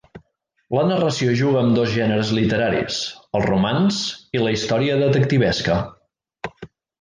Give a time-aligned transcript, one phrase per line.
[0.75, 2.97] La narració juga amb dos gèneres literaris:
[3.41, 4.01] el romanç
[4.39, 5.77] i la història detectivesca.